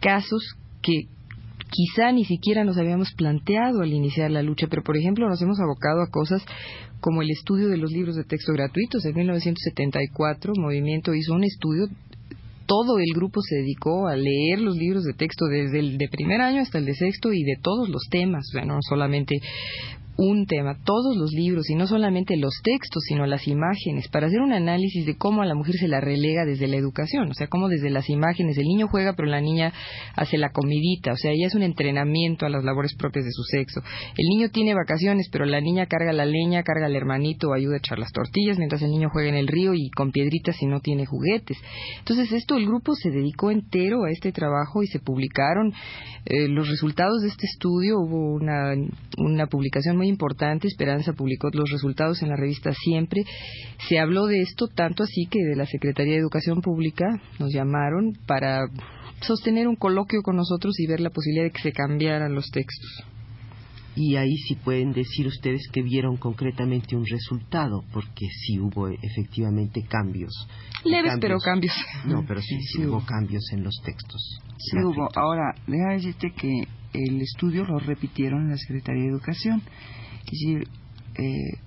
casos 0.00 0.54
que 0.80 1.08
quizá 1.70 2.12
ni 2.12 2.24
siquiera 2.24 2.64
nos 2.64 2.76
habíamos 2.76 3.12
planteado 3.12 3.82
al 3.82 3.92
iniciar 3.92 4.30
la 4.30 4.42
lucha, 4.42 4.66
pero 4.68 4.82
por 4.82 4.96
ejemplo 4.96 5.28
nos 5.28 5.40
hemos 5.42 5.58
abocado 5.60 6.02
a 6.02 6.10
cosas 6.10 6.44
como 7.00 7.22
el 7.22 7.30
estudio 7.30 7.68
de 7.68 7.78
los 7.78 7.90
libros 7.90 8.16
de 8.16 8.24
texto 8.24 8.52
gratuitos. 8.52 9.04
En 9.04 9.14
1974, 9.14 10.52
Movimiento 10.56 11.14
hizo 11.14 11.32
un 11.32 11.44
estudio 11.44 11.88
todo 12.66 13.00
el 13.00 13.12
grupo 13.16 13.40
se 13.42 13.56
dedicó 13.56 14.06
a 14.06 14.14
leer 14.14 14.60
los 14.60 14.76
libros 14.76 15.02
de 15.02 15.12
texto 15.12 15.46
desde 15.46 15.80
el 15.80 15.98
de 15.98 16.08
primer 16.08 16.40
año 16.40 16.62
hasta 16.62 16.78
el 16.78 16.84
de 16.84 16.94
sexto 16.94 17.32
y 17.32 17.42
de 17.42 17.56
todos 17.60 17.88
los 17.88 18.02
temas, 18.08 18.46
o 18.48 18.52
sea, 18.52 18.64
no 18.64 18.78
solamente 18.88 19.40
un 20.20 20.44
tema, 20.44 20.76
todos 20.84 21.16
los 21.16 21.32
libros, 21.32 21.70
y 21.70 21.74
no 21.74 21.86
solamente 21.86 22.36
los 22.36 22.52
textos, 22.62 23.02
sino 23.08 23.24
las 23.26 23.48
imágenes, 23.48 24.08
para 24.08 24.26
hacer 24.26 24.40
un 24.40 24.52
análisis 24.52 25.06
de 25.06 25.16
cómo 25.16 25.40
a 25.40 25.46
la 25.46 25.54
mujer 25.54 25.76
se 25.76 25.88
la 25.88 25.98
relega 25.98 26.44
desde 26.44 26.68
la 26.68 26.76
educación, 26.76 27.30
o 27.30 27.34
sea, 27.34 27.46
cómo 27.46 27.68
desde 27.68 27.88
las 27.88 28.10
imágenes 28.10 28.58
el 28.58 28.66
niño 28.66 28.86
juega, 28.88 29.14
pero 29.14 29.28
la 29.28 29.40
niña 29.40 29.72
hace 30.14 30.36
la 30.36 30.50
comidita, 30.50 31.12
o 31.12 31.16
sea, 31.16 31.30
ella 31.30 31.46
es 31.46 31.54
un 31.54 31.62
entrenamiento 31.62 32.44
a 32.44 32.50
las 32.50 32.64
labores 32.64 32.94
propias 32.94 33.24
de 33.24 33.32
su 33.32 33.42
sexo. 33.44 33.80
El 34.14 34.26
niño 34.28 34.50
tiene 34.50 34.74
vacaciones, 34.74 35.30
pero 35.32 35.46
la 35.46 35.62
niña 35.62 35.86
carga 35.86 36.12
la 36.12 36.26
leña, 36.26 36.62
carga 36.64 36.86
al 36.86 36.96
hermanito, 36.96 37.54
ayuda 37.54 37.76
a 37.76 37.78
echar 37.78 37.98
las 37.98 38.12
tortillas, 38.12 38.58
mientras 38.58 38.82
el 38.82 38.90
niño 38.90 39.08
juega 39.10 39.30
en 39.30 39.36
el 39.36 39.48
río 39.48 39.72
y 39.74 39.88
con 39.88 40.12
piedritas 40.12 40.60
y 40.60 40.66
no 40.66 40.80
tiene 40.80 41.06
juguetes. 41.06 41.56
Entonces, 41.98 42.30
esto, 42.32 42.58
el 42.58 42.66
grupo 42.66 42.94
se 42.94 43.10
dedicó 43.10 43.50
entero 43.50 44.04
a 44.04 44.10
este 44.10 44.32
trabajo 44.32 44.82
y 44.82 44.86
se 44.88 44.98
publicaron 44.98 45.72
eh, 46.26 46.48
los 46.48 46.68
resultados 46.68 47.22
de 47.22 47.28
este 47.28 47.46
estudio. 47.46 47.98
Hubo 48.00 48.34
una, 48.34 48.74
una 49.16 49.46
publicación 49.46 49.96
muy 49.96 50.09
importante. 50.10 50.68
Esperanza 50.68 51.12
publicó 51.14 51.48
los 51.52 51.70
resultados 51.70 52.22
en 52.22 52.28
la 52.28 52.36
revista 52.36 52.72
Siempre. 52.72 53.22
Se 53.88 53.98
habló 53.98 54.26
de 54.26 54.42
esto 54.42 54.66
tanto 54.68 55.04
así 55.04 55.26
que 55.30 55.40
de 55.42 55.56
la 55.56 55.66
Secretaría 55.66 56.14
de 56.14 56.20
Educación 56.20 56.60
Pública 56.60 57.06
nos 57.38 57.52
llamaron 57.52 58.12
para 58.26 58.66
sostener 59.22 59.68
un 59.68 59.76
coloquio 59.76 60.22
con 60.22 60.36
nosotros 60.36 60.78
y 60.78 60.86
ver 60.86 61.00
la 61.00 61.10
posibilidad 61.10 61.44
de 61.44 61.50
que 61.52 61.62
se 61.62 61.72
cambiaran 61.72 62.34
los 62.34 62.50
textos. 62.50 63.04
Y 63.96 64.16
ahí 64.16 64.36
sí 64.36 64.54
pueden 64.54 64.92
decir 64.92 65.26
ustedes 65.26 65.62
que 65.72 65.82
vieron 65.82 66.16
concretamente 66.16 66.96
un 66.96 67.04
resultado, 67.04 67.84
porque 67.92 68.28
sí 68.28 68.58
hubo 68.60 68.88
efectivamente 68.88 69.82
cambios. 69.88 70.32
Leves, 70.84 71.18
pero 71.20 71.38
cambios. 71.38 71.74
No, 72.06 72.24
pero 72.26 72.40
sí, 72.40 72.56
sí, 72.62 72.86
hubo 72.86 73.04
cambios 73.04 73.42
en 73.52 73.64
los 73.64 73.74
textos. 73.84 74.40
Sí 74.58 74.76
hubo. 74.84 75.08
Ahora, 75.16 75.54
déjame 75.66 75.94
decirte 75.94 76.32
que 76.32 76.68
el 76.92 77.20
estudio 77.20 77.64
lo 77.64 77.78
repitieron 77.78 78.44
en 78.44 78.50
la 78.50 78.56
Secretaría 78.56 79.02
de 79.02 79.10
Educación. 79.10 79.62
Es 80.20 80.30
decir, 80.30 80.68
eh, 81.16 81.58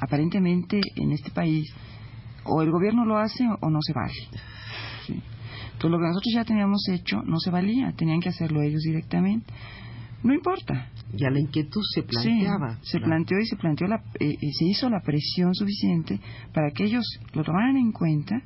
aparentemente 0.00 0.80
en 0.96 1.12
este 1.12 1.30
país 1.30 1.72
o 2.44 2.62
el 2.62 2.70
gobierno 2.70 3.04
lo 3.04 3.18
hace 3.18 3.44
o 3.60 3.70
no 3.70 3.80
se 3.82 3.92
vale. 3.92 4.14
Entonces 5.08 5.90
lo 5.90 5.98
que 5.98 6.08
nosotros 6.08 6.32
ya 6.34 6.44
teníamos 6.44 6.88
hecho 6.88 7.22
no 7.22 7.38
se 7.38 7.50
valía, 7.50 7.92
tenían 7.96 8.20
que 8.20 8.28
hacerlo 8.28 8.62
ellos 8.62 8.82
directamente. 8.82 9.52
No 10.22 10.32
importa. 10.32 10.90
Ya 11.14 11.30
la 11.30 11.40
inquietud 11.40 11.82
se 11.94 12.02
planteaba. 12.04 12.78
se 12.82 13.00
planteó 13.00 13.38
y 13.38 13.46
se 13.46 13.56
planteó 13.56 13.88
la, 13.88 13.96
eh, 14.20 14.36
eh, 14.40 14.52
se 14.52 14.64
hizo 14.64 14.88
la 14.88 15.00
presión 15.00 15.54
suficiente 15.54 16.20
para 16.54 16.70
que 16.70 16.84
ellos 16.84 17.04
lo 17.34 17.42
tomaran 17.42 17.76
en 17.76 17.92
cuenta 17.92 18.42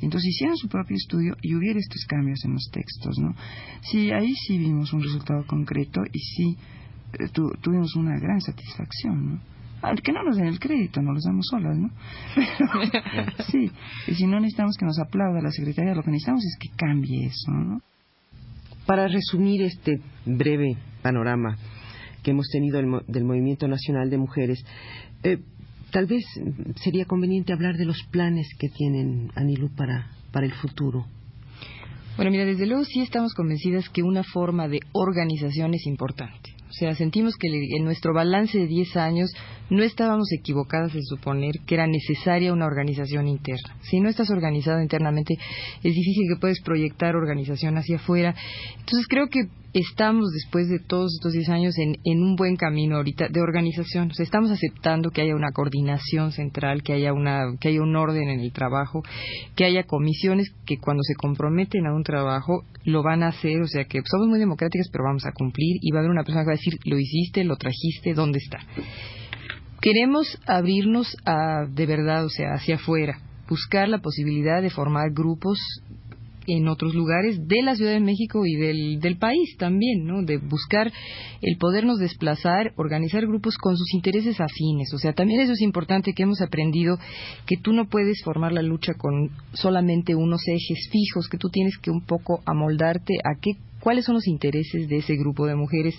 entonces 0.00 0.28
hicieran 0.28 0.56
su 0.56 0.68
propio 0.68 0.96
estudio 0.96 1.36
y 1.40 1.54
hubiera 1.54 1.78
estos 1.78 2.04
cambios 2.06 2.44
en 2.44 2.52
los 2.52 2.68
textos, 2.70 3.18
¿no? 3.18 3.34
Sí, 3.80 4.10
ahí 4.12 4.34
sí 4.46 4.58
vimos 4.58 4.92
un 4.92 5.02
resultado 5.02 5.46
concreto 5.46 6.02
y 6.12 6.18
sí 6.18 6.56
eh, 7.14 7.28
tuvimos 7.60 7.94
una 7.96 8.18
gran 8.18 8.40
satisfacción, 8.40 9.34
¿no? 9.34 9.40
Que 10.02 10.12
no 10.12 10.22
nos 10.24 10.36
den 10.36 10.46
el 10.46 10.58
crédito, 10.58 11.00
no 11.00 11.12
los 11.12 11.22
damos 11.22 11.46
solas, 11.48 11.76
¿no? 11.76 11.90
sí, 13.50 13.70
y 14.08 14.14
si 14.14 14.26
no 14.26 14.40
necesitamos 14.40 14.76
que 14.76 14.84
nos 14.84 14.98
aplauda 14.98 15.40
la 15.40 15.50
Secretaría, 15.50 15.94
lo 15.94 16.02
que 16.02 16.10
necesitamos 16.10 16.44
es 16.44 16.56
que 16.58 16.76
cambie 16.76 17.26
eso, 17.26 17.52
¿no? 17.52 17.80
Para 18.86 19.06
resumir 19.06 19.62
este 19.62 20.00
breve 20.24 20.76
panorama 21.02 21.56
que 22.22 22.32
hemos 22.32 22.48
tenido 22.48 22.78
del, 23.06 23.24
Movimiento 23.24 23.68
Nacional 23.68 24.10
de 24.10 24.18
Mujeres, 24.18 24.64
eh, 25.22 25.38
tal 25.92 26.06
vez 26.06 26.24
sería 26.82 27.04
conveniente 27.04 27.52
hablar 27.52 27.76
de 27.76 27.84
los 27.84 28.02
planes 28.10 28.48
que 28.58 28.68
tienen 28.68 29.30
Anilú 29.36 29.70
para, 29.76 30.10
para 30.32 30.46
el 30.46 30.52
futuro. 30.52 31.06
Bueno, 32.16 32.30
mira, 32.30 32.44
desde 32.46 32.66
luego 32.66 32.84
sí 32.84 33.02
estamos 33.02 33.34
convencidas 33.34 33.88
que 33.90 34.02
una 34.02 34.24
forma 34.24 34.68
de 34.68 34.80
organización 34.92 35.74
es 35.74 35.86
importante. 35.86 36.55
O 36.68 36.72
sea, 36.72 36.94
sentimos 36.94 37.36
que 37.36 37.48
en 37.48 37.84
nuestro 37.84 38.12
balance 38.12 38.58
de 38.58 38.66
10 38.66 38.96
años 38.96 39.30
no 39.70 39.82
estábamos 39.82 40.32
equivocadas 40.32 40.94
en 40.94 41.04
suponer 41.04 41.60
que 41.66 41.74
era 41.74 41.86
necesaria 41.86 42.52
una 42.52 42.66
organización 42.66 43.28
interna. 43.28 43.76
Si 43.82 44.00
no 44.00 44.08
estás 44.08 44.30
organizado 44.30 44.80
internamente, 44.80 45.34
es 45.34 45.94
difícil 45.94 46.24
que 46.28 46.40
puedas 46.40 46.60
proyectar 46.64 47.14
organización 47.14 47.76
hacia 47.78 47.96
afuera. 47.96 48.34
Entonces 48.78 49.06
creo 49.08 49.28
que 49.28 49.48
estamos 49.80 50.32
después 50.32 50.68
de 50.68 50.78
todos 50.78 51.12
estos 51.14 51.34
10 51.34 51.50
años 51.50 51.74
en, 51.76 52.22
un 52.22 52.34
buen 52.34 52.56
camino 52.56 52.96
ahorita 52.96 53.28
de 53.28 53.42
organización. 53.42 54.10
O 54.10 54.14
sea, 54.14 54.24
estamos 54.24 54.50
aceptando 54.50 55.10
que 55.10 55.20
haya 55.20 55.36
una 55.36 55.52
coordinación 55.52 56.32
central, 56.32 56.82
que 56.82 56.94
haya, 56.94 57.12
una, 57.12 57.56
que 57.60 57.68
haya 57.68 57.82
un 57.82 57.94
orden 57.94 58.30
en 58.30 58.40
el 58.40 58.52
trabajo, 58.52 59.02
que 59.54 59.64
haya 59.64 59.84
comisiones 59.84 60.50
que 60.64 60.78
cuando 60.78 61.02
se 61.02 61.14
comprometen 61.14 61.86
a 61.86 61.94
un 61.94 62.04
trabajo 62.04 62.64
lo 62.84 63.02
van 63.02 63.22
a 63.22 63.28
hacer. 63.28 63.60
O 63.60 63.66
sea, 63.66 63.84
que 63.84 64.00
somos 64.10 64.28
muy 64.28 64.38
democráticas, 64.38 64.88
pero 64.90 65.04
vamos 65.04 65.26
a 65.26 65.32
cumplir 65.32 65.76
y 65.82 65.90
va 65.90 65.98
a 65.98 66.00
haber 66.00 66.10
una 66.10 66.24
persona 66.24 66.44
que 66.44 66.48
va 66.48 66.54
a 66.54 66.56
decir, 66.56 66.78
lo 66.84 66.98
hiciste, 66.98 67.44
lo 67.44 67.56
trajiste, 67.56 68.14
¿dónde 68.14 68.38
está? 68.38 68.58
Queremos 69.82 70.38
abrirnos 70.46 71.16
a, 71.26 71.66
de 71.68 71.86
verdad, 71.86 72.24
o 72.24 72.30
sea, 72.30 72.54
hacia 72.54 72.76
afuera 72.76 73.20
buscar 73.48 73.88
la 73.88 73.98
posibilidad 73.98 74.60
de 74.60 74.70
formar 74.70 75.12
grupos 75.12 75.58
en 76.46 76.68
otros 76.68 76.94
lugares 76.94 77.46
de 77.46 77.62
la 77.62 77.74
Ciudad 77.74 77.92
de 77.92 78.00
México 78.00 78.44
y 78.46 78.54
del, 78.56 79.00
del 79.00 79.18
país 79.18 79.56
también, 79.58 80.04
¿no? 80.04 80.22
De 80.22 80.38
buscar 80.38 80.92
el 81.42 81.56
podernos 81.58 81.98
desplazar, 81.98 82.72
organizar 82.76 83.26
grupos 83.26 83.56
con 83.58 83.76
sus 83.76 83.94
intereses 83.94 84.40
afines. 84.40 84.92
O 84.94 84.98
sea, 84.98 85.12
también 85.12 85.40
eso 85.40 85.52
es 85.52 85.60
importante 85.60 86.12
que 86.12 86.22
hemos 86.22 86.40
aprendido 86.40 86.98
que 87.46 87.56
tú 87.56 87.72
no 87.72 87.86
puedes 87.88 88.22
formar 88.22 88.52
la 88.52 88.62
lucha 88.62 88.94
con 88.94 89.30
solamente 89.52 90.14
unos 90.14 90.42
ejes 90.46 90.88
fijos, 90.90 91.28
que 91.28 91.38
tú 91.38 91.48
tienes 91.48 91.78
que 91.78 91.90
un 91.90 92.04
poco 92.04 92.40
amoldarte 92.46 93.14
a 93.24 93.40
qué 93.40 93.52
cuáles 93.80 94.04
son 94.04 94.16
los 94.16 94.26
intereses 94.26 94.88
de 94.88 94.96
ese 94.96 95.14
grupo 95.14 95.46
de 95.46 95.54
mujeres. 95.54 95.94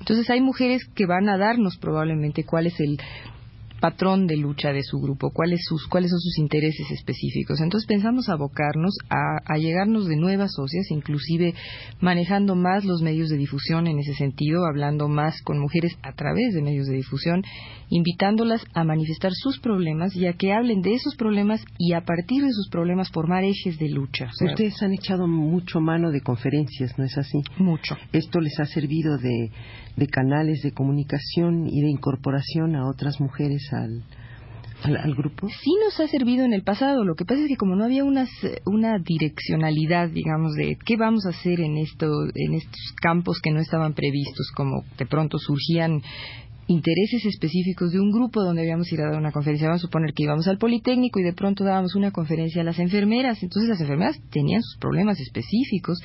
Entonces 0.00 0.28
hay 0.30 0.40
mujeres 0.40 0.82
que 0.96 1.06
van 1.06 1.28
a 1.28 1.38
darnos 1.38 1.78
probablemente 1.78 2.42
cuál 2.42 2.66
es 2.66 2.80
el 2.80 2.98
patrón 3.80 4.26
de 4.26 4.36
lucha 4.36 4.72
de 4.72 4.82
su 4.82 4.98
grupo, 5.00 5.30
cuáles, 5.30 5.60
sus, 5.64 5.86
cuáles 5.88 6.10
son 6.10 6.20
sus 6.20 6.38
intereses 6.38 6.90
específicos. 6.90 7.60
Entonces 7.60 7.86
pensamos 7.86 8.28
abocarnos 8.28 8.94
a, 9.08 9.56
llegarnos 9.56 10.06
de 10.06 10.16
nuevas 10.16 10.52
socias, 10.54 10.90
inclusive 10.90 11.54
manejando 12.00 12.54
más 12.54 12.84
los 12.84 13.02
medios 13.02 13.28
de 13.28 13.36
difusión 13.36 13.86
en 13.86 13.98
ese 13.98 14.14
sentido, 14.14 14.64
hablando 14.66 15.08
más 15.08 15.42
con 15.42 15.58
mujeres 15.58 15.96
a 16.02 16.12
través 16.12 16.54
de 16.54 16.62
medios 16.62 16.86
de 16.86 16.96
difusión, 16.96 17.42
invitándolas 17.88 18.64
a 18.74 18.84
manifestar 18.84 19.32
sus 19.34 19.58
problemas 19.58 20.14
y 20.14 20.26
a 20.26 20.34
que 20.34 20.52
hablen 20.52 20.80
de 20.80 20.94
esos 20.94 21.16
problemas 21.16 21.62
y 21.78 21.92
a 21.92 22.02
partir 22.02 22.42
de 22.44 22.52
sus 22.52 22.68
problemas 22.70 23.10
formar 23.10 23.44
ejes 23.44 23.78
de 23.78 23.88
lucha. 23.88 24.30
Ustedes 24.40 24.80
han 24.82 24.92
echado 24.92 25.26
mucho 25.26 25.80
mano 25.80 26.10
de 26.10 26.20
conferencias, 26.20 26.96
¿no 26.98 27.04
es 27.04 27.16
así? 27.18 27.42
Mucho. 27.58 27.96
Esto 28.12 28.40
les 28.40 28.58
ha 28.60 28.66
servido 28.66 29.18
de, 29.18 29.50
de 29.96 30.06
canales 30.06 30.62
de 30.62 30.72
comunicación 30.72 31.66
y 31.68 31.80
de 31.82 31.90
incorporación 31.90 32.76
a 32.76 32.88
otras 32.88 33.20
mujeres 33.20 33.69
al, 33.72 34.02
al, 34.82 35.14
grupo? 35.14 35.48
Sí 35.48 35.70
nos 35.84 35.98
ha 36.00 36.08
servido 36.08 36.44
en 36.44 36.52
el 36.52 36.62
pasado. 36.62 37.04
Lo 37.04 37.14
que 37.14 37.24
pasa 37.24 37.42
es 37.42 37.48
que 37.48 37.56
como 37.56 37.76
no 37.76 37.84
había 37.84 38.04
una, 38.04 38.26
una 38.66 38.98
direccionalidad, 38.98 40.08
digamos, 40.08 40.54
de 40.54 40.76
qué 40.84 40.96
vamos 40.96 41.26
a 41.26 41.30
hacer 41.30 41.60
en, 41.60 41.76
esto, 41.78 42.06
en 42.34 42.54
estos 42.54 42.94
campos 43.00 43.40
que 43.42 43.50
no 43.50 43.60
estaban 43.60 43.94
previstos, 43.94 44.50
como 44.54 44.84
de 44.98 45.06
pronto 45.06 45.38
surgían 45.38 46.02
intereses 46.70 47.24
específicos 47.26 47.90
de 47.90 47.98
un 47.98 48.12
grupo 48.12 48.42
donde 48.42 48.62
habíamos 48.62 48.90
ido 48.92 49.04
a 49.04 49.10
dar 49.10 49.18
una 49.18 49.32
conferencia. 49.32 49.66
Vamos 49.66 49.82
a 49.82 49.86
suponer 49.86 50.12
que 50.14 50.22
íbamos 50.22 50.46
al 50.46 50.58
Politécnico 50.58 51.18
y 51.18 51.24
de 51.24 51.32
pronto 51.32 51.64
dábamos 51.64 51.96
una 51.96 52.12
conferencia 52.12 52.62
a 52.62 52.64
las 52.64 52.78
enfermeras. 52.78 53.42
Entonces 53.42 53.68
las 53.68 53.80
enfermeras 53.80 54.20
tenían 54.30 54.62
sus 54.62 54.78
problemas 54.78 55.18
específicos 55.18 55.98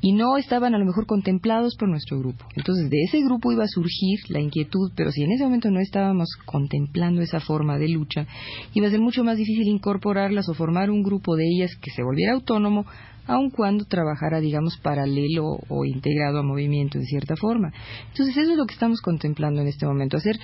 y 0.00 0.12
no 0.12 0.36
estaban 0.36 0.74
a 0.74 0.78
lo 0.78 0.84
mejor 0.84 1.06
contemplados 1.06 1.76
por 1.78 1.88
nuestro 1.88 2.18
grupo. 2.18 2.44
Entonces, 2.56 2.90
de 2.90 3.02
ese 3.02 3.20
grupo 3.22 3.52
iba 3.52 3.64
a 3.64 3.68
surgir 3.68 4.18
la 4.28 4.40
inquietud, 4.40 4.90
pero 4.96 5.12
si 5.12 5.22
en 5.22 5.32
ese 5.32 5.44
momento 5.44 5.70
no 5.70 5.78
estábamos 5.78 6.30
contemplando 6.44 7.20
esa 7.20 7.38
forma 7.38 7.78
de 7.78 7.88
lucha, 7.88 8.26
iba 8.74 8.86
a 8.88 8.90
ser 8.90 9.00
mucho 9.00 9.24
más 9.24 9.36
difícil 9.36 9.68
incorporarlas 9.68 10.48
o 10.48 10.54
formar 10.54 10.90
un 10.90 11.02
grupo 11.02 11.36
de 11.36 11.44
ellas 11.46 11.76
que 11.80 11.90
se 11.90 12.02
volviera 12.02 12.32
autónomo 12.32 12.86
aun 13.26 13.50
cuando 13.50 13.84
trabajara, 13.84 14.40
digamos, 14.40 14.76
paralelo 14.78 15.58
o 15.68 15.84
integrado 15.84 16.38
a 16.38 16.42
movimiento 16.42 16.98
en 16.98 17.04
cierta 17.04 17.36
forma. 17.36 17.72
Entonces, 18.08 18.36
eso 18.36 18.52
es 18.52 18.58
lo 18.58 18.66
que 18.66 18.74
estamos 18.74 19.00
contemplando 19.00 19.60
en 19.60 19.68
este 19.68 19.86
momento, 19.86 20.16
hacer 20.16 20.36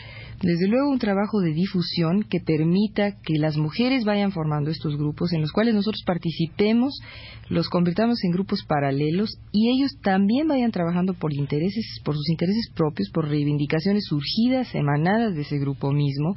desde 0.42 0.68
luego 0.68 0.90
un 0.90 0.98
trabajo 0.98 1.40
de 1.40 1.52
difusión 1.52 2.24
que 2.28 2.40
permita 2.40 3.12
que 3.22 3.38
las 3.38 3.56
mujeres 3.56 4.04
vayan 4.04 4.32
formando 4.32 4.70
estos 4.70 4.96
grupos 4.96 5.32
en 5.32 5.40
los 5.40 5.52
cuales 5.52 5.74
nosotros 5.74 6.02
participemos, 6.06 7.00
los 7.48 7.68
convirtamos 7.68 8.22
en 8.24 8.32
grupos 8.32 8.64
paralelos 8.66 9.38
y 9.52 9.70
ellos 9.70 9.92
también 10.02 10.46
vayan 10.48 10.72
trabajando 10.72 11.14
por 11.14 11.32
intereses, 11.32 12.00
por 12.04 12.14
sus 12.14 12.28
intereses 12.28 12.70
propios, 12.74 13.10
por 13.10 13.28
reivindicaciones 13.28 14.04
surgidas, 14.06 14.74
emanadas 14.74 15.34
de 15.34 15.42
ese 15.42 15.58
grupo 15.58 15.92
mismo, 15.92 16.36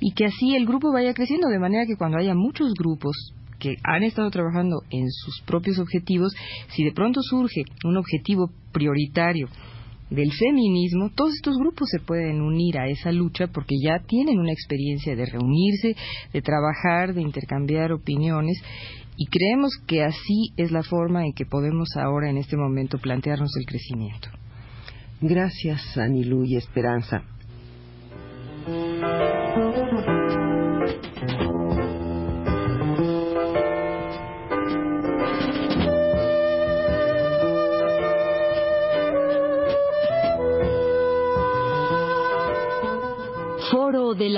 y 0.00 0.12
que 0.12 0.26
así 0.26 0.54
el 0.54 0.66
grupo 0.66 0.92
vaya 0.92 1.14
creciendo 1.14 1.48
de 1.48 1.58
manera 1.58 1.86
que 1.86 1.96
cuando 1.96 2.18
haya 2.18 2.34
muchos 2.34 2.74
grupos 2.74 3.32
que 3.58 3.76
han 3.84 4.02
estado 4.02 4.30
trabajando 4.30 4.82
en 4.90 5.10
sus 5.10 5.42
propios 5.46 5.78
objetivos, 5.78 6.34
si 6.68 6.84
de 6.84 6.92
pronto 6.92 7.20
surge 7.22 7.62
un 7.84 7.96
objetivo 7.96 8.50
prioritario 8.72 9.48
del 10.10 10.32
feminismo, 10.32 11.10
todos 11.14 11.34
estos 11.34 11.58
grupos 11.58 11.88
se 11.90 12.00
pueden 12.00 12.40
unir 12.40 12.78
a 12.78 12.88
esa 12.88 13.12
lucha 13.12 13.46
porque 13.48 13.74
ya 13.82 13.98
tienen 14.06 14.38
una 14.38 14.52
experiencia 14.52 15.14
de 15.14 15.26
reunirse, 15.26 15.96
de 16.32 16.42
trabajar, 16.42 17.12
de 17.14 17.20
intercambiar 17.20 17.92
opiniones 17.92 18.58
y 19.16 19.26
creemos 19.26 19.72
que 19.86 20.02
así 20.04 20.52
es 20.56 20.70
la 20.70 20.82
forma 20.82 21.26
en 21.26 21.32
que 21.32 21.44
podemos 21.44 21.88
ahora 21.96 22.30
en 22.30 22.38
este 22.38 22.56
momento 22.56 22.98
plantearnos 22.98 23.50
el 23.58 23.66
crecimiento. 23.66 24.28
Gracias, 25.20 25.98
Anilú 25.98 26.44
y 26.44 26.56
Esperanza. 26.56 27.24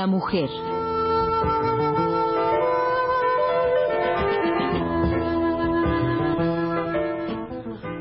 La 0.01 0.07
mujer. 0.07 0.49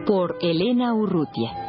Por 0.08 0.38
Elena 0.40 0.94
Urrutia. 0.94 1.69